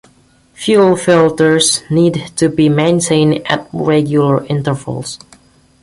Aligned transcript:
Fuel 0.53 0.95
filters 0.95 1.83
need 1.91 2.31
to 2.35 2.49
be 2.49 2.69
maintained 2.69 3.45
at 3.47 3.69
regular 3.71 4.43
intervals. 4.45 5.19